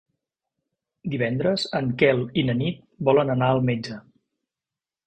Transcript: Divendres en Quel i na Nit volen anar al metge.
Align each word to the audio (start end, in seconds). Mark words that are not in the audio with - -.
Divendres 1.15 1.65
en 1.81 1.91
Quel 2.01 2.25
i 2.43 2.47
na 2.49 2.57
Nit 2.63 2.83
volen 3.11 3.35
anar 3.39 3.53
al 3.53 3.67
metge. 3.71 4.01